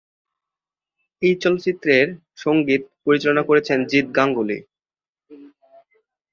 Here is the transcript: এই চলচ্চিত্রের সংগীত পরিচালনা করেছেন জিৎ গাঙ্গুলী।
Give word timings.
এই 1.21 1.33
চলচ্চিত্রের 1.43 2.07
সংগীত 2.37 2.81
পরিচালনা 3.05 3.43
করেছেন 3.49 3.77
জিৎ 3.89 4.07
গাঙ্গুলী। 4.17 4.57